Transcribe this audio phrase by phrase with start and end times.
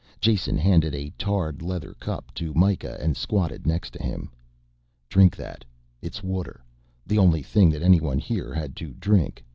[0.19, 4.31] Jason handed a tarred leather cup to Mikah and squatted next to him.
[5.09, 5.63] "Drink that.
[6.01, 6.63] It's water,
[7.05, 9.45] the only thing that anyone here had to drink.